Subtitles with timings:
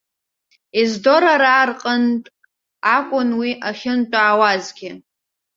[0.81, 2.29] Ездорараа рҟынтә
[2.95, 4.91] акәын уи ахьынтәааҩуазгьы.